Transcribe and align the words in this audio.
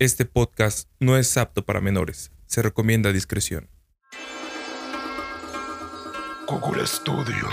Este 0.00 0.24
podcast 0.24 0.88
no 1.00 1.16
es 1.16 1.36
apto 1.36 1.64
para 1.64 1.80
menores. 1.80 2.30
Se 2.46 2.62
recomienda 2.62 3.12
discreción. 3.12 3.68
Google 6.46 6.86
Studio. 6.86 7.48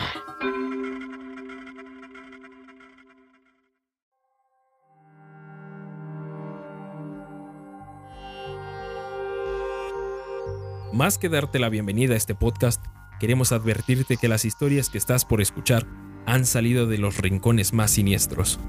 Más 10.94 11.18
que 11.18 11.30
darte 11.30 11.58
la 11.58 11.70
bienvenida 11.70 12.14
a 12.14 12.18
este 12.18 12.36
podcast, 12.36 12.86
queremos 13.20 13.54
advertirte 13.54 14.18
que 14.18 14.28
las 14.28 14.46
historias 14.46 14.92
que 14.92 15.00
estás 15.00 15.26
por 15.26 15.42
escuchar 15.42 15.88
han 16.28 16.46
salido 16.46 16.86
de 16.86 17.00
los 17.00 17.18
rincones 17.18 17.74
más 17.74 17.90
siniestros. 17.90 18.60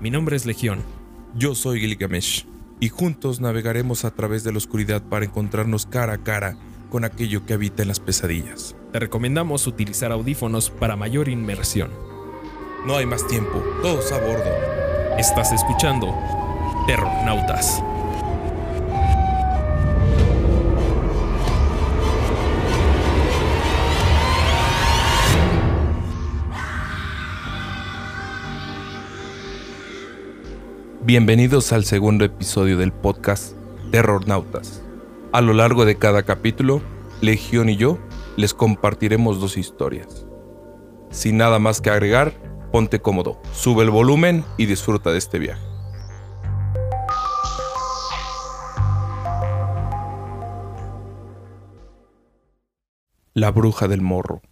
Mi 0.00 0.12
nombre 0.12 0.36
es 0.36 0.46
Legión. 0.46 0.84
Yo 1.34 1.56
soy 1.56 1.80
Gilgamesh 1.80 2.46
y 2.80 2.88
juntos 2.88 3.40
navegaremos 3.40 4.04
a 4.04 4.10
través 4.10 4.42
de 4.42 4.52
la 4.52 4.58
oscuridad 4.58 5.02
para 5.02 5.26
encontrarnos 5.26 5.86
cara 5.86 6.14
a 6.14 6.18
cara 6.18 6.56
con 6.90 7.04
aquello 7.04 7.46
que 7.46 7.52
habita 7.52 7.82
en 7.82 7.88
las 7.88 8.00
pesadillas. 8.00 8.74
Te 8.92 8.98
recomendamos 8.98 9.66
utilizar 9.66 10.10
audífonos 10.10 10.70
para 10.70 10.96
mayor 10.96 11.28
inmersión. 11.28 11.90
No 12.86 12.96
hay 12.96 13.06
más 13.06 13.26
tiempo, 13.26 13.62
todos 13.82 14.10
a 14.10 14.18
bordo. 14.18 14.50
Estás 15.18 15.52
escuchando 15.52 16.12
Terronautas. 16.86 17.82
Bienvenidos 31.12 31.72
al 31.72 31.84
segundo 31.84 32.24
episodio 32.24 32.78
del 32.78 32.92
podcast 32.92 33.56
Terrornautas. 33.90 34.80
A 35.32 35.40
lo 35.40 35.54
largo 35.54 35.84
de 35.84 35.96
cada 35.96 36.22
capítulo, 36.22 36.82
Legión 37.20 37.68
y 37.68 37.74
yo 37.74 37.98
les 38.36 38.54
compartiremos 38.54 39.40
dos 39.40 39.56
historias. 39.56 40.28
Sin 41.10 41.36
nada 41.36 41.58
más 41.58 41.80
que 41.80 41.90
agregar, 41.90 42.32
ponte 42.70 43.00
cómodo, 43.00 43.42
sube 43.52 43.82
el 43.82 43.90
volumen 43.90 44.44
y 44.56 44.66
disfruta 44.66 45.10
de 45.10 45.18
este 45.18 45.40
viaje. 45.40 45.60
La 53.34 53.50
bruja 53.50 53.88
del 53.88 54.00
morro. 54.00 54.42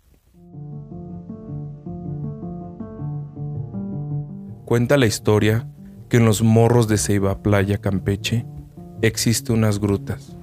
Cuenta 4.64 4.96
la 4.96 5.06
historia 5.06 5.68
que 6.08 6.16
en 6.16 6.24
los 6.24 6.42
morros 6.42 6.88
de 6.88 6.96
Ceiba 6.96 7.42
Playa 7.42 7.78
Campeche 7.78 8.46
existe 9.02 9.52
unas 9.52 9.78
grutas, 9.78 10.36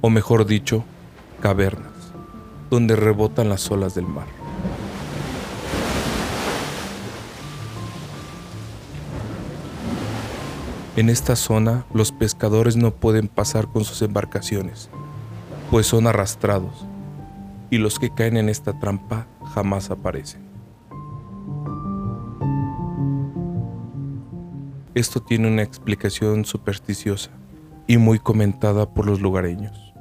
o 0.00 0.10
mejor 0.10 0.46
dicho, 0.46 0.84
cavernas, 1.40 1.90
donde 2.70 2.94
rebotan 2.94 3.48
las 3.48 3.70
olas 3.70 3.94
del 3.94 4.06
mar. 4.06 4.26
En 10.96 11.08
esta 11.08 11.34
zona 11.34 11.86
los 11.92 12.12
pescadores 12.12 12.76
no 12.76 12.92
pueden 12.92 13.28
pasar 13.28 13.68
con 13.68 13.84
sus 13.84 14.02
embarcaciones, 14.02 14.90
pues 15.70 15.86
son 15.86 16.06
arrastrados, 16.06 16.86
y 17.70 17.78
los 17.78 17.98
que 17.98 18.10
caen 18.14 18.36
en 18.36 18.48
esta 18.48 18.78
trampa 18.78 19.26
jamás 19.54 19.90
aparecen. 19.90 20.49
Esto 25.00 25.22
tiene 25.22 25.48
una 25.48 25.62
explicación 25.62 26.44
supersticiosa 26.44 27.30
y 27.86 27.96
muy 27.96 28.18
comentada 28.18 28.92
por 28.92 29.06
los 29.06 29.22
lugareños. 29.22 29.94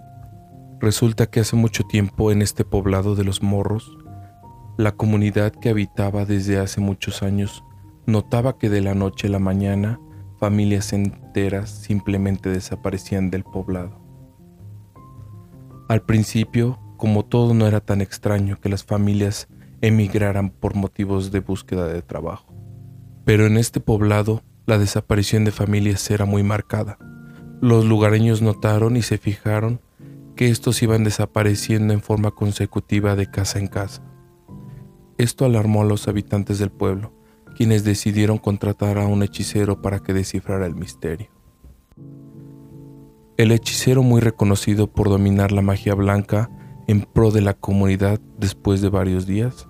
Resulta 0.81 1.27
que 1.27 1.39
hace 1.39 1.55
mucho 1.55 1.85
tiempo 1.85 2.33
en 2.33 2.41
este 2.41 2.65
poblado 2.65 3.15
de 3.15 3.23
los 3.23 3.41
morros, 3.41 3.97
la 4.77 4.91
comunidad 4.91 5.53
que 5.53 5.69
habitaba 5.69 6.25
desde 6.25 6.59
hace 6.59 6.81
muchos 6.81 7.23
años 7.23 7.63
notaba 8.07 8.57
que 8.57 8.69
de 8.69 8.81
la 8.81 8.93
noche 8.93 9.27
a 9.27 9.29
la 9.29 9.39
mañana 9.39 10.01
familias 10.37 10.91
enteras 10.91 11.69
simplemente 11.69 12.49
desaparecían 12.49 13.29
del 13.29 13.45
poblado. 13.45 14.01
Al 15.87 16.01
principio, 16.01 16.77
como 16.97 17.23
todo 17.23 17.53
no 17.53 17.67
era 17.67 17.79
tan 17.79 18.01
extraño 18.01 18.59
que 18.59 18.67
las 18.67 18.83
familias 18.83 19.47
emigraran 19.79 20.49
por 20.49 20.75
motivos 20.75 21.31
de 21.31 21.39
búsqueda 21.39 21.87
de 21.87 22.01
trabajo. 22.01 22.53
Pero 23.23 23.45
en 23.45 23.55
este 23.55 23.79
poblado 23.79 24.43
la 24.69 24.77
desaparición 24.77 25.45
de 25.45 25.51
familias 25.51 26.09
era 26.11 26.25
muy 26.25 26.43
marcada. 26.43 26.99
Los 27.59 27.85
lugareños 27.85 28.43
notaron 28.43 28.97
y 28.97 29.01
se 29.01 29.17
fijaron 29.17 29.81
que 30.35 30.49
estos 30.49 30.81
iban 30.83 31.03
desapareciendo 31.03 31.91
en 31.91 32.01
forma 32.01 32.29
consecutiva 32.29 33.15
de 33.15 33.29
casa 33.29 33.57
en 33.57 33.67
casa. 33.67 34.03
Esto 35.17 35.43
alarmó 35.43 35.81
a 35.81 35.85
los 35.85 36.07
habitantes 36.07 36.59
del 36.59 36.69
pueblo, 36.69 37.11
quienes 37.55 37.83
decidieron 37.83 38.37
contratar 38.37 38.99
a 38.99 39.07
un 39.07 39.23
hechicero 39.23 39.81
para 39.81 39.99
que 39.99 40.13
descifrara 40.13 40.67
el 40.67 40.75
misterio. 40.75 41.29
El 43.37 43.51
hechicero, 43.51 44.03
muy 44.03 44.21
reconocido 44.21 44.85
por 44.85 45.09
dominar 45.09 45.51
la 45.51 45.63
magia 45.63 45.95
blanca 45.95 46.51
en 46.87 47.01
pro 47.01 47.31
de 47.31 47.41
la 47.41 47.55
comunidad 47.55 48.21
después 48.37 48.81
de 48.81 48.89
varios 48.89 49.25
días, 49.25 49.67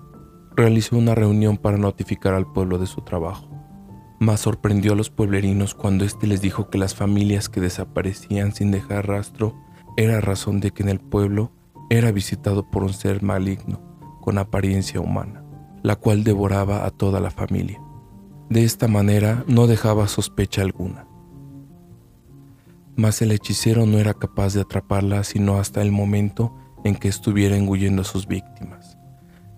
realizó 0.57 0.97
una 0.97 1.15
reunión 1.15 1.57
para 1.57 1.77
notificar 1.77 2.33
al 2.33 2.51
pueblo 2.51 2.77
de 2.79 2.85
su 2.85 3.01
trabajo. 3.01 3.48
Más 4.19 4.41
sorprendió 4.41 4.93
a 4.93 4.95
los 4.95 5.09
pueblerinos 5.09 5.75
cuando 5.75 6.03
éste 6.03 6.27
les 6.27 6.41
dijo 6.41 6.69
que 6.69 6.77
las 6.77 6.93
familias 6.93 7.47
que 7.47 7.61
desaparecían 7.61 8.53
sin 8.53 8.69
dejar 8.69 9.07
rastro 9.07 9.55
era 9.95 10.19
razón 10.19 10.59
de 10.59 10.71
que 10.71 10.83
en 10.83 10.89
el 10.89 10.99
pueblo 10.99 11.53
era 11.89 12.11
visitado 12.11 12.69
por 12.69 12.83
un 12.83 12.91
ser 12.91 13.23
maligno 13.23 13.81
con 14.21 14.37
apariencia 14.37 14.99
humana, 14.99 15.43
la 15.83 15.95
cual 15.95 16.25
devoraba 16.25 16.85
a 16.85 16.91
toda 16.91 17.21
la 17.21 17.31
familia. 17.31 17.81
De 18.49 18.65
esta 18.65 18.89
manera 18.89 19.45
no 19.47 19.67
dejaba 19.67 20.07
sospecha 20.09 20.63
alguna. 20.63 21.07
Mas 22.97 23.21
el 23.21 23.31
hechicero 23.31 23.85
no 23.85 23.99
era 23.99 24.13
capaz 24.13 24.53
de 24.53 24.61
atraparla 24.61 25.23
sino 25.23 25.59
hasta 25.59 25.81
el 25.81 25.93
momento 25.93 26.53
en 26.83 26.95
que 26.95 27.07
estuviera 27.07 27.55
engullendo 27.55 28.01
a 28.01 28.05
sus 28.05 28.27
víctimas, 28.27 28.97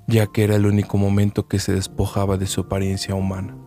ya 0.08 0.28
que 0.28 0.44
era 0.44 0.56
el 0.56 0.68
único 0.68 1.00
momento 1.00 1.48
que 1.48 1.58
se 1.58 1.74
despojaba 1.74 2.38
de 2.38 2.46
su 2.46 2.62
apariencia 2.62 3.16
humana. 3.16 3.58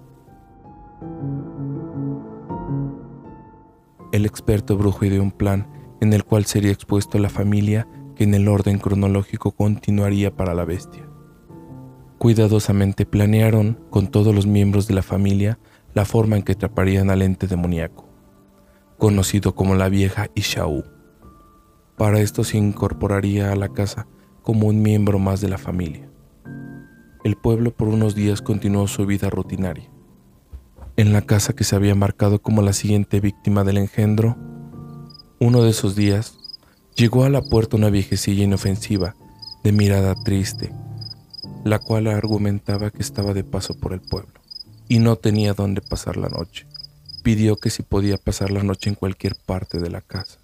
El 4.14 4.26
experto 4.26 4.76
brujo 4.76 5.04
ideó 5.04 5.24
un 5.24 5.32
plan 5.32 5.66
en 6.00 6.12
el 6.12 6.22
cual 6.22 6.44
sería 6.44 6.70
expuesto 6.70 7.18
a 7.18 7.20
la 7.20 7.28
familia 7.28 7.88
que 8.14 8.22
en 8.22 8.34
el 8.34 8.46
orden 8.46 8.78
cronológico 8.78 9.50
continuaría 9.50 10.36
para 10.36 10.54
la 10.54 10.64
bestia. 10.64 11.08
Cuidadosamente 12.18 13.06
planearon 13.06 13.80
con 13.90 14.06
todos 14.06 14.32
los 14.32 14.46
miembros 14.46 14.86
de 14.86 14.94
la 14.94 15.02
familia 15.02 15.58
la 15.94 16.04
forma 16.04 16.36
en 16.36 16.44
que 16.44 16.52
atraparían 16.52 17.10
al 17.10 17.22
ente 17.22 17.48
demoníaco, 17.48 18.08
conocido 18.98 19.56
como 19.56 19.74
la 19.74 19.88
vieja 19.88 20.28
Ishau. 20.36 20.84
Para 21.96 22.20
esto 22.20 22.44
se 22.44 22.56
incorporaría 22.56 23.50
a 23.50 23.56
la 23.56 23.70
casa 23.70 24.06
como 24.42 24.68
un 24.68 24.80
miembro 24.80 25.18
más 25.18 25.40
de 25.40 25.48
la 25.48 25.58
familia. 25.58 26.08
El 27.24 27.34
pueblo 27.34 27.72
por 27.72 27.88
unos 27.88 28.14
días 28.14 28.42
continuó 28.42 28.86
su 28.86 29.06
vida 29.06 29.28
rutinaria. 29.28 29.93
En 30.96 31.12
la 31.12 31.22
casa 31.22 31.54
que 31.54 31.64
se 31.64 31.74
había 31.74 31.96
marcado 31.96 32.40
como 32.40 32.62
la 32.62 32.72
siguiente 32.72 33.18
víctima 33.18 33.64
del 33.64 33.78
engendro, 33.78 34.36
uno 35.40 35.64
de 35.64 35.70
esos 35.70 35.96
días 35.96 36.38
llegó 36.94 37.24
a 37.24 37.30
la 37.30 37.42
puerta 37.42 37.76
una 37.76 37.90
viejecilla 37.90 38.44
inofensiva, 38.44 39.16
de 39.64 39.72
mirada 39.72 40.14
triste, 40.14 40.72
la 41.64 41.80
cual 41.80 42.06
argumentaba 42.06 42.92
que 42.92 43.02
estaba 43.02 43.34
de 43.34 43.42
paso 43.42 43.74
por 43.74 43.92
el 43.92 44.02
pueblo 44.02 44.34
y 44.86 45.00
no 45.00 45.16
tenía 45.16 45.52
dónde 45.52 45.80
pasar 45.80 46.16
la 46.16 46.28
noche. 46.28 46.68
Pidió 47.24 47.56
que 47.56 47.70
si 47.70 47.82
podía 47.82 48.16
pasar 48.16 48.52
la 48.52 48.62
noche 48.62 48.88
en 48.88 48.94
cualquier 48.94 49.34
parte 49.34 49.80
de 49.80 49.90
la 49.90 50.00
casa. 50.00 50.38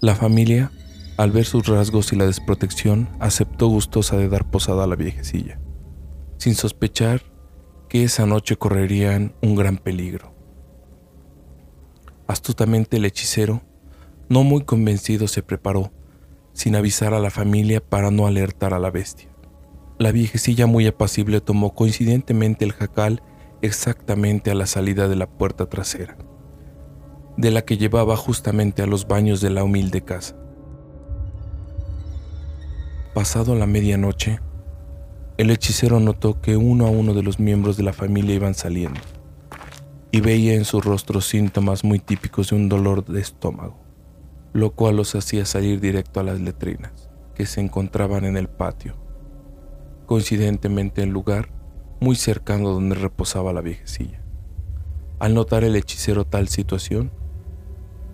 La 0.00 0.14
familia, 0.14 0.72
al 1.18 1.30
ver 1.30 1.44
sus 1.44 1.66
rasgos 1.66 2.10
y 2.14 2.16
la 2.16 2.24
desprotección, 2.24 3.10
aceptó 3.20 3.66
gustosa 3.66 4.16
de 4.16 4.30
dar 4.30 4.50
posada 4.50 4.84
a 4.84 4.86
la 4.86 4.96
viejecilla, 4.96 5.60
sin 6.38 6.54
sospechar 6.54 7.33
esa 8.02 8.26
noche 8.26 8.56
correrían 8.56 9.34
un 9.40 9.54
gran 9.54 9.76
peligro. 9.76 10.34
Astutamente 12.26 12.96
el 12.96 13.04
hechicero, 13.04 13.62
no 14.28 14.42
muy 14.42 14.64
convencido, 14.64 15.28
se 15.28 15.42
preparó, 15.42 15.92
sin 16.52 16.74
avisar 16.74 17.14
a 17.14 17.20
la 17.20 17.30
familia 17.30 17.80
para 17.80 18.10
no 18.10 18.26
alertar 18.26 18.74
a 18.74 18.80
la 18.80 18.90
bestia. 18.90 19.28
La 19.98 20.10
viejecilla 20.10 20.66
muy 20.66 20.86
apacible 20.88 21.40
tomó 21.40 21.74
coincidentemente 21.74 22.64
el 22.64 22.72
jacal 22.72 23.22
exactamente 23.62 24.50
a 24.50 24.54
la 24.54 24.66
salida 24.66 25.06
de 25.06 25.16
la 25.16 25.28
puerta 25.28 25.66
trasera, 25.66 26.16
de 27.36 27.50
la 27.50 27.62
que 27.62 27.78
llevaba 27.78 28.16
justamente 28.16 28.82
a 28.82 28.86
los 28.86 29.06
baños 29.06 29.40
de 29.40 29.50
la 29.50 29.62
humilde 29.62 30.02
casa. 30.02 30.36
Pasado 33.14 33.54
la 33.54 33.66
medianoche, 33.66 34.40
el 35.36 35.50
hechicero 35.50 35.98
notó 35.98 36.40
que 36.40 36.56
uno 36.56 36.86
a 36.86 36.90
uno 36.90 37.12
de 37.12 37.22
los 37.22 37.40
miembros 37.40 37.76
de 37.76 37.82
la 37.82 37.92
familia 37.92 38.36
iban 38.36 38.54
saliendo, 38.54 39.00
y 40.12 40.20
veía 40.20 40.54
en 40.54 40.64
su 40.64 40.80
rostro 40.80 41.20
síntomas 41.20 41.82
muy 41.82 41.98
típicos 41.98 42.50
de 42.50 42.56
un 42.56 42.68
dolor 42.68 43.04
de 43.04 43.20
estómago, 43.20 43.76
lo 44.52 44.70
cual 44.70 44.96
los 44.96 45.16
hacía 45.16 45.44
salir 45.44 45.80
directo 45.80 46.20
a 46.20 46.22
las 46.22 46.40
letrinas, 46.40 47.10
que 47.34 47.46
se 47.46 47.60
encontraban 47.60 48.24
en 48.24 48.36
el 48.36 48.48
patio, 48.48 48.94
coincidentemente 50.06 51.02
en 51.02 51.10
lugar 51.10 51.48
muy 51.98 52.14
cercano 52.14 52.68
donde 52.68 52.94
reposaba 52.94 53.52
la 53.52 53.60
viejecilla. 53.60 54.20
Al 55.18 55.34
notar 55.34 55.64
el 55.64 55.74
hechicero 55.74 56.24
tal 56.24 56.46
situación, 56.48 57.10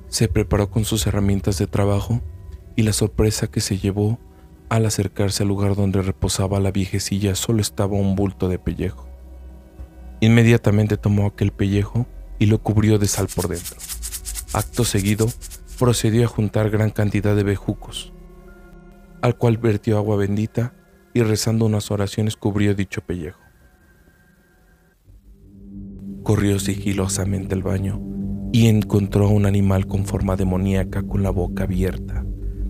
se 0.08 0.28
preparó 0.28 0.70
con 0.70 0.84
sus 0.86 1.06
herramientas 1.06 1.58
de 1.58 1.66
trabajo 1.66 2.22
y 2.76 2.82
la 2.82 2.94
sorpresa 2.94 3.46
que 3.48 3.60
se 3.60 3.76
llevó 3.76 4.18
al 4.70 4.86
acercarse 4.86 5.42
al 5.42 5.48
lugar 5.48 5.74
donde 5.74 6.00
reposaba 6.00 6.60
la 6.60 6.70
viejecilla 6.70 7.34
solo 7.34 7.60
estaba 7.60 7.96
un 7.96 8.14
bulto 8.14 8.48
de 8.48 8.60
pellejo. 8.60 9.08
Inmediatamente 10.20 10.96
tomó 10.96 11.26
aquel 11.26 11.50
pellejo 11.50 12.06
y 12.38 12.46
lo 12.46 12.62
cubrió 12.62 12.98
de 12.98 13.08
sal 13.08 13.26
por 13.34 13.48
dentro. 13.48 13.76
Acto 14.52 14.84
seguido, 14.84 15.26
procedió 15.78 16.24
a 16.24 16.28
juntar 16.28 16.70
gran 16.70 16.90
cantidad 16.90 17.34
de 17.34 17.42
bejucos, 17.42 18.12
al 19.22 19.36
cual 19.36 19.58
vertió 19.58 19.98
agua 19.98 20.16
bendita 20.16 20.72
y 21.14 21.22
rezando 21.22 21.66
unas 21.66 21.90
oraciones 21.90 22.36
cubrió 22.36 22.72
dicho 22.74 23.00
pellejo. 23.00 23.40
Corrió 26.22 26.60
sigilosamente 26.60 27.56
al 27.56 27.64
baño 27.64 28.00
y 28.52 28.68
encontró 28.68 29.26
a 29.26 29.30
un 29.30 29.46
animal 29.46 29.86
con 29.86 30.04
forma 30.04 30.36
demoníaca 30.36 31.02
con 31.02 31.24
la 31.24 31.30
boca 31.30 31.64
abierta, 31.64 32.24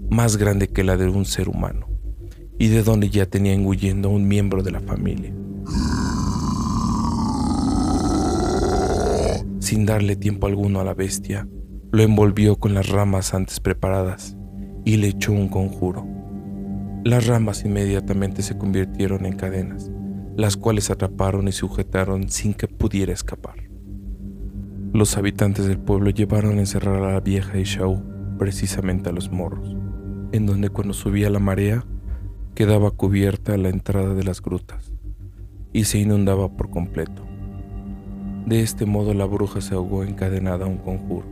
más 0.08 0.38
grande 0.38 0.68
que 0.68 0.82
la 0.82 0.96
de 0.96 1.08
un 1.08 1.26
ser 1.26 1.48
humano 1.48 1.89
y 2.60 2.68
de 2.68 2.82
donde 2.82 3.08
ya 3.08 3.24
tenía 3.24 3.54
engullendo 3.54 4.10
a 4.10 4.12
un 4.12 4.28
miembro 4.28 4.62
de 4.62 4.70
la 4.70 4.80
familia. 4.80 5.32
Sin 9.60 9.86
darle 9.86 10.14
tiempo 10.14 10.46
alguno 10.46 10.78
a 10.78 10.84
la 10.84 10.92
bestia, 10.92 11.48
lo 11.90 12.02
envolvió 12.02 12.56
con 12.56 12.74
las 12.74 12.90
ramas 12.90 13.32
antes 13.32 13.60
preparadas 13.60 14.36
y 14.84 14.98
le 14.98 15.08
echó 15.08 15.32
un 15.32 15.48
conjuro. 15.48 16.06
Las 17.02 17.26
ramas 17.26 17.64
inmediatamente 17.64 18.42
se 18.42 18.58
convirtieron 18.58 19.24
en 19.24 19.36
cadenas, 19.36 19.90
las 20.36 20.58
cuales 20.58 20.90
atraparon 20.90 21.48
y 21.48 21.52
sujetaron 21.52 22.28
sin 22.28 22.52
que 22.52 22.68
pudiera 22.68 23.14
escapar. 23.14 23.70
Los 24.92 25.16
habitantes 25.16 25.64
del 25.64 25.78
pueblo 25.78 26.10
llevaron 26.10 26.58
a 26.58 26.60
encerrar 26.60 27.02
a 27.02 27.12
la 27.14 27.20
vieja 27.20 27.58
Ishau 27.58 28.02
precisamente 28.38 29.08
a 29.08 29.12
los 29.12 29.32
morros, 29.32 29.74
en 30.32 30.44
donde 30.44 30.68
cuando 30.68 30.92
subía 30.92 31.30
la 31.30 31.38
marea 31.38 31.86
quedaba 32.60 32.90
cubierta 32.90 33.56
la 33.56 33.70
entrada 33.70 34.12
de 34.12 34.22
las 34.22 34.42
grutas 34.42 34.92
y 35.72 35.84
se 35.84 35.96
inundaba 35.96 36.58
por 36.58 36.68
completo. 36.68 37.26
De 38.44 38.60
este 38.60 38.84
modo 38.84 39.14
la 39.14 39.24
bruja 39.24 39.62
se 39.62 39.74
ahogó 39.74 40.04
encadenada 40.04 40.66
a 40.66 40.68
un 40.68 40.76
conjuro, 40.76 41.26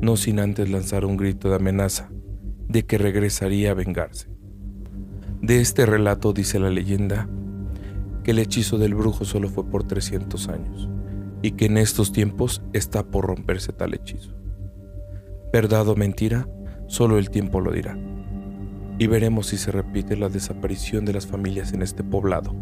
no 0.00 0.16
sin 0.16 0.40
antes 0.40 0.68
lanzar 0.68 1.04
un 1.04 1.16
grito 1.16 1.48
de 1.48 1.54
amenaza 1.54 2.10
de 2.66 2.84
que 2.84 2.98
regresaría 2.98 3.70
a 3.70 3.74
vengarse. 3.74 4.26
De 5.40 5.60
este 5.60 5.86
relato 5.86 6.32
dice 6.32 6.58
la 6.58 6.70
leyenda 6.70 7.28
que 8.24 8.32
el 8.32 8.40
hechizo 8.40 8.76
del 8.76 8.96
brujo 8.96 9.24
solo 9.24 9.48
fue 9.48 9.70
por 9.70 9.84
300 9.84 10.48
años 10.48 10.88
y 11.42 11.52
que 11.52 11.66
en 11.66 11.76
estos 11.76 12.10
tiempos 12.10 12.60
está 12.72 13.04
por 13.04 13.24
romperse 13.24 13.72
tal 13.72 13.94
hechizo. 13.94 14.34
Verdad 15.52 15.88
o 15.88 15.94
mentira, 15.94 16.48
solo 16.88 17.18
el 17.18 17.30
tiempo 17.30 17.60
lo 17.60 17.70
dirá 17.70 17.96
y 18.98 19.06
veremos 19.06 19.48
si 19.48 19.58
se 19.58 19.72
repite 19.72 20.16
la 20.16 20.28
desaparición 20.28 21.04
de 21.04 21.12
las 21.12 21.26
familias 21.26 21.72
en 21.72 21.82
este 21.82 22.02
poblado. 22.02 22.54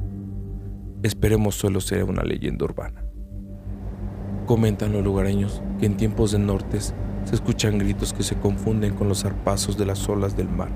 Esperemos 1.03 1.55
solo 1.55 1.81
sea 1.81 2.05
una 2.05 2.23
leyenda 2.23 2.65
urbana. 2.65 3.05
Comentan 4.47 4.93
los 4.93 5.05
lugareños 5.05 5.63
que 5.79 5.87
en 5.87 5.97
tiempos 5.97 6.33
de 6.33 6.39
nortes 6.39 6.95
se 7.25 7.35
escuchan 7.35 7.79
gritos 7.79 8.13
que 8.13 8.23
se 8.23 8.37
confunden 8.37 8.95
con 8.95 9.09
los 9.09 9.23
zarpazos 9.23 9.79
de 9.79 9.87
las 9.87 10.09
olas 10.09 10.37
del 10.37 10.49
mar 10.49 10.71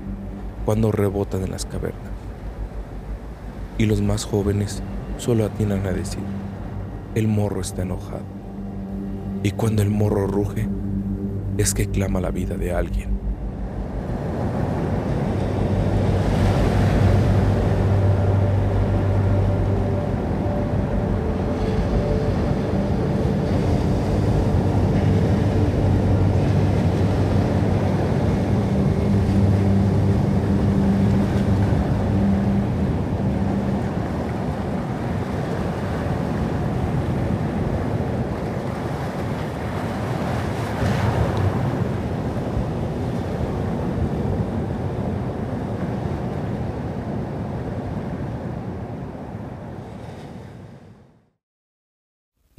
cuando 0.65 0.91
rebotan 0.91 1.43
en 1.43 1.51
las 1.51 1.65
cavernas. 1.65 2.11
Y 3.77 3.85
los 3.85 4.01
más 4.01 4.25
jóvenes 4.25 4.81
solo 5.17 5.45
atinan 5.45 5.85
a 5.85 5.91
decir, 5.91 6.23
el 7.15 7.27
morro 7.27 7.61
está 7.61 7.81
enojado. 7.81 8.23
Y 9.43 9.51
cuando 9.51 9.81
el 9.81 9.89
morro 9.89 10.27
ruge, 10.27 10.67
es 11.57 11.73
que 11.73 11.87
clama 11.87 12.21
la 12.21 12.31
vida 12.31 12.55
de 12.55 12.73
alguien. 12.73 13.18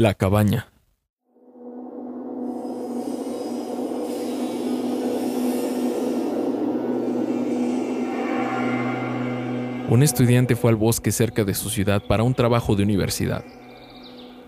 La 0.01 0.15
cabaña. 0.15 0.67
Un 9.91 10.03
estudiante 10.03 10.57
fue 10.57 10.71
al 10.71 10.77
bosque 10.77 11.13
cerca 11.13 11.45
de 11.45 11.53
su 11.53 11.69
ciudad 11.69 12.03
para 12.09 12.23
un 12.23 12.33
trabajo 12.33 12.77
de 12.77 12.85
universidad. 12.85 13.45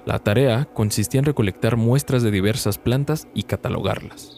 La 0.06 0.20
tarea 0.20 0.70
consistía 0.72 1.18
en 1.18 1.26
recolectar 1.26 1.76
muestras 1.76 2.22
de 2.22 2.30
diversas 2.30 2.78
plantas 2.78 3.28
y 3.34 3.42
catalogarlas. 3.42 4.30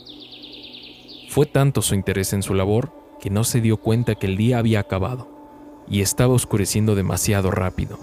Fue 1.29 1.47
tanto 1.47 1.81
su 1.81 1.95
interés 1.95 2.33
en 2.33 2.43
su 2.43 2.55
labor 2.55 2.91
que 3.21 3.31
no 3.31 3.45
se 3.45 3.61
dio 3.61 3.77
cuenta 3.77 4.17
que 4.17 4.27
el 4.27 4.37
día 4.37 4.59
había 4.59 4.81
acabado 4.81 5.29
y 5.89 6.01
estaba 6.01 6.35
oscureciendo 6.35 6.97
demasiado 6.97 7.53
rápido. 7.53 8.01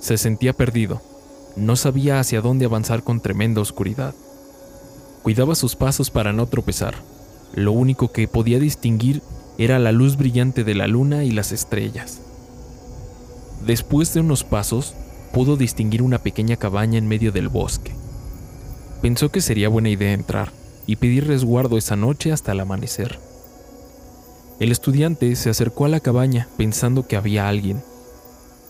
Se 0.00 0.18
sentía 0.18 0.52
perdido 0.52 1.00
no 1.56 1.76
sabía 1.76 2.20
hacia 2.20 2.40
dónde 2.40 2.64
avanzar 2.64 3.02
con 3.02 3.20
tremenda 3.20 3.60
oscuridad. 3.60 4.14
Cuidaba 5.22 5.54
sus 5.54 5.76
pasos 5.76 6.10
para 6.10 6.32
no 6.32 6.46
tropezar. 6.46 6.94
Lo 7.54 7.72
único 7.72 8.10
que 8.12 8.28
podía 8.28 8.58
distinguir 8.58 9.22
era 9.58 9.78
la 9.78 9.92
luz 9.92 10.16
brillante 10.16 10.64
de 10.64 10.74
la 10.74 10.86
luna 10.86 11.24
y 11.24 11.30
las 11.30 11.52
estrellas. 11.52 12.20
Después 13.64 14.12
de 14.12 14.20
unos 14.20 14.44
pasos, 14.44 14.94
pudo 15.32 15.56
distinguir 15.56 16.02
una 16.02 16.18
pequeña 16.18 16.56
cabaña 16.56 16.98
en 16.98 17.08
medio 17.08 17.32
del 17.32 17.48
bosque. 17.48 17.94
Pensó 19.00 19.30
que 19.30 19.40
sería 19.40 19.68
buena 19.68 19.90
idea 19.90 20.12
entrar 20.12 20.50
y 20.86 20.96
pedir 20.96 21.26
resguardo 21.26 21.78
esa 21.78 21.96
noche 21.96 22.32
hasta 22.32 22.52
el 22.52 22.60
amanecer. 22.60 23.18
El 24.60 24.70
estudiante 24.70 25.34
se 25.36 25.50
acercó 25.50 25.84
a 25.84 25.88
la 25.88 26.00
cabaña 26.00 26.48
pensando 26.56 27.06
que 27.06 27.16
había 27.16 27.48
alguien, 27.48 27.82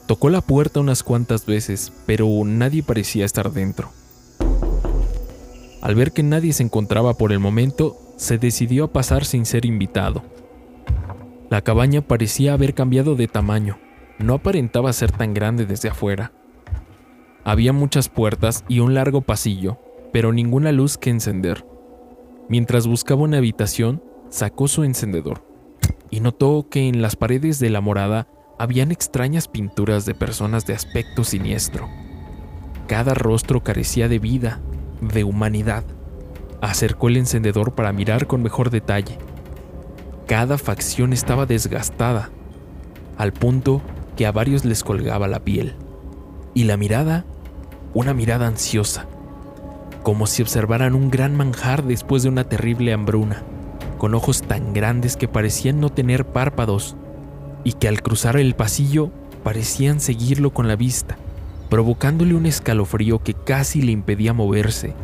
Tocó 0.07 0.29
la 0.29 0.43
puerta 0.43 0.81
unas 0.81 1.03
cuantas 1.03 1.47
veces, 1.47 1.93
pero 2.05 2.29
nadie 2.45 2.83
parecía 2.83 3.25
estar 3.25 3.53
dentro. 3.53 3.91
Al 5.81 5.95
ver 5.95 6.13
que 6.13 6.23
nadie 6.23 6.53
se 6.53 6.63
encontraba 6.63 7.15
por 7.15 7.33
el 7.33 7.39
momento, 7.39 7.97
se 8.17 8.39
decidió 8.39 8.85
a 8.85 8.93
pasar 8.93 9.25
sin 9.25 9.47
ser 9.47 9.65
invitado. 9.65 10.23
La 11.51 11.63
cabaña 11.63 12.03
parecía 12.03 12.53
haber 12.53 12.75
cambiado 12.75 13.17
de 13.17 13.29
tamaño, 13.29 13.79
no 14.19 14.35
aparentaba 14.35 14.93
ser 14.93 15.11
tan 15.11 15.35
grande 15.35 15.67
desde 15.67 15.89
afuera. 15.89 16.33
Había 17.45 17.73
muchas 17.73 18.09
puertas 18.09 18.65
y 18.69 18.81
un 18.81 18.95
largo 18.95 19.23
pasillo, 19.23 19.79
pero 20.13 20.33
ninguna 20.33 20.73
luz 20.73 20.97
que 20.99 21.11
encender. 21.11 21.67
Mientras 22.49 22.87
buscaba 22.87 23.23
una 23.23 23.39
habitación, 23.39 24.03
sacó 24.29 24.69
su 24.69 24.85
encendedor 24.85 25.47
y 26.11 26.21
notó 26.21 26.69
que 26.71 26.89
en 26.89 27.03
las 27.03 27.17
paredes 27.17 27.59
de 27.59 27.71
la 27.71 27.81
morada 27.81 28.29
habían 28.59 28.93
extrañas 28.93 29.49
pinturas 29.49 30.07
de 30.07 30.15
personas 30.15 30.67
de 30.67 30.75
aspecto 30.75 31.25
siniestro. 31.25 31.89
Cada 32.87 33.15
rostro 33.15 33.63
carecía 33.63 34.09
de 34.09 34.19
vida, 34.19 34.61
de 35.01 35.25
humanidad. 35.25 35.85
Acercó 36.61 37.09
el 37.09 37.17
encendedor 37.17 37.75
para 37.75 37.93
mirar 37.93 38.27
con 38.27 38.43
mejor 38.43 38.71
detalle. 38.71 39.19
Cada 40.27 40.57
facción 40.57 41.13
estaba 41.13 41.47
desgastada, 41.47 42.31
al 43.19 43.33
punto 43.33 43.83
que 44.17 44.27
a 44.27 44.33
varios 44.33 44.65
les 44.65 44.85
colgaba 44.85 45.29
la 45.29 45.41
piel. 45.41 45.75
Y 46.55 46.65
la 46.65 46.77
mirada, 46.77 47.25
una 47.93 48.15
mirada 48.15 48.47
ansiosa, 48.47 49.07
como 50.03 50.27
si 50.27 50.43
observaran 50.43 50.95
un 50.95 51.11
gran 51.11 51.37
manjar 51.37 51.85
después 51.85 52.23
de 52.23 52.29
una 52.29 52.45
terrible 52.45 52.93
hambruna, 52.93 53.43
con 53.99 54.15
ojos 54.15 54.43
tan 54.43 54.73
grandes 54.73 55.17
que 55.17 55.29
parecían 55.29 55.81
no 55.81 55.91
tener 55.91 56.27
párpados 56.27 56.97
y 57.65 57.73
que 57.73 57.89
al 57.89 58.03
cruzar 58.03 58.37
el 58.37 58.55
pasillo 58.55 59.11
parecían 59.43 60.01
seguirlo 60.01 60.51
con 60.51 60.69
la 60.69 60.77
vista, 60.77 61.17
provocándole 61.71 62.35
un 62.35 62.47
escalofrío 62.47 63.23
que 63.23 63.35
casi 63.35 63.83
le 63.83 63.93
impedía 63.93 64.33
moverse. 64.33 64.95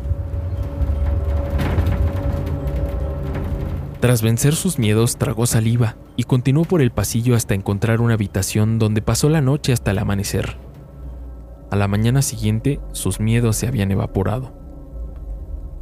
Tras 3.99 4.21
vencer 4.23 4.55
sus 4.55 4.79
miedos, 4.79 5.17
tragó 5.17 5.45
saliva 5.45 5.95
y 6.15 6.23
continuó 6.23 6.65
por 6.65 6.81
el 6.81 6.91
pasillo 6.91 7.35
hasta 7.35 7.53
encontrar 7.53 8.01
una 8.01 8.15
habitación 8.15 8.79
donde 8.79 9.01
pasó 9.01 9.29
la 9.29 9.41
noche 9.41 9.73
hasta 9.73 9.91
el 9.91 9.99
amanecer. 9.99 10.57
A 11.69 11.75
la 11.75 11.87
mañana 11.87 12.21
siguiente, 12.21 12.79
sus 12.93 13.19
miedos 13.19 13.57
se 13.57 13.67
habían 13.67 13.91
evaporado. 13.91 14.53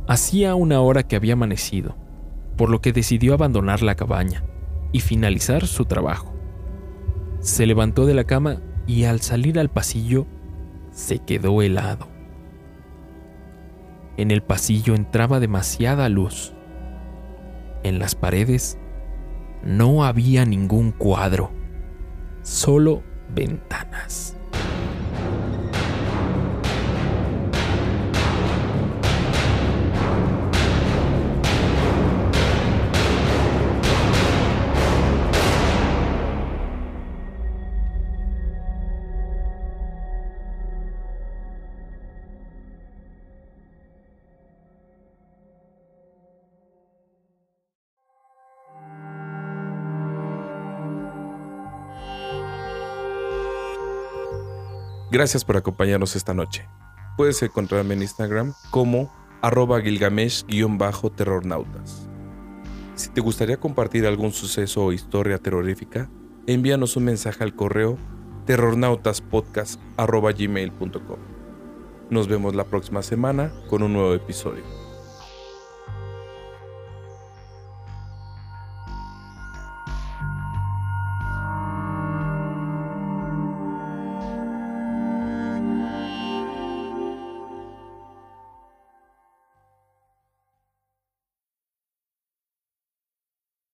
Hacía 0.07 0.55
una 0.55 0.81
hora 0.81 1.03
que 1.03 1.15
había 1.15 1.33
amanecido, 1.33 1.95
por 2.57 2.69
lo 2.69 2.81
que 2.81 2.91
decidió 2.91 3.33
abandonar 3.33 3.81
la 3.81 3.95
cabaña 3.95 4.43
y 4.91 4.99
finalizar 4.99 5.65
su 5.65 5.85
trabajo. 5.85 6.38
Se 7.39 7.65
levantó 7.65 8.05
de 8.05 8.13
la 8.13 8.25
cama 8.25 8.57
y 8.85 9.05
al 9.05 9.21
salir 9.21 9.59
al 9.59 9.69
pasillo 9.69 10.27
se 10.91 11.19
quedó 11.19 11.61
helado. 11.61 12.07
En 14.17 14.31
el 14.31 14.41
pasillo 14.41 14.95
entraba 14.95 15.39
demasiada 15.39 16.09
luz. 16.09 16.53
En 17.83 17.99
las 17.99 18.15
paredes 18.15 18.77
no 19.63 20.03
había 20.03 20.45
ningún 20.45 20.91
cuadro, 20.91 21.51
solo 22.41 23.03
ventanas. 23.33 24.38
Gracias 55.11 55.43
por 55.43 55.57
acompañarnos 55.57 56.15
esta 56.15 56.35
noche. 56.35 56.69
Puedes 57.17 57.41
encontrarme 57.41 57.95
en 57.95 58.03
Instagram 58.03 58.53
como 58.69 59.11
arroba 59.41 59.81
gilgamesh-terrornautas. 59.81 62.07
Si 62.93 63.09
te 63.09 63.21
gustaría 63.21 63.59
compartir 63.59 64.05
algún 64.05 64.33
suceso 64.33 64.85
o 64.85 64.91
historia 64.91 65.39
terrorífica, 65.39 66.11
envíanos 66.45 66.95
un 66.95 67.05
mensaje 67.05 67.43
al 67.43 67.55
correo 67.55 67.97
terrornautaspodcast.gmail.com. 68.45 71.19
Nos 72.09 72.27
vemos 72.27 72.53
la 72.55 72.65
próxima 72.65 73.01
semana 73.01 73.51
con 73.69 73.81
un 73.83 73.93
nuevo 73.93 74.13
episodio. 74.13 74.88